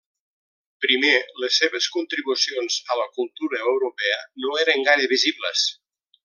Primer 0.85 1.11
les 1.43 1.59
seves 1.63 1.89
contribucions 1.97 2.79
a 2.95 2.97
la 3.03 3.07
cultura 3.21 3.61
europea 3.75 4.19
no 4.45 4.57
eren 4.67 4.89
gaire 4.93 5.13
visibles. 5.17 5.69